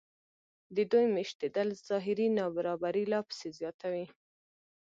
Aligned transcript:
د 0.75 0.77
دوی 0.91 1.05
مېشتېدل 1.15 1.67
ظاهري 1.87 2.27
نابرابري 2.39 3.03
لا 3.11 3.19
پسې 3.27 3.47
زیاتوي 3.59 4.05